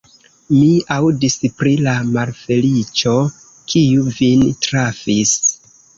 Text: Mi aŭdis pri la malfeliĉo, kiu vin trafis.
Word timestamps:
Mi 0.53 0.69
aŭdis 0.95 1.35
pri 1.59 1.73
la 1.87 1.93
malfeliĉo, 2.15 3.15
kiu 3.75 4.09
vin 4.17 4.43
trafis. 4.69 5.37